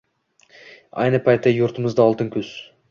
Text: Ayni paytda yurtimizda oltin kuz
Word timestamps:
Ayni 1.03 1.21
paytda 1.29 1.55
yurtimizda 1.59 2.09
oltin 2.11 2.35
kuz 2.39 2.55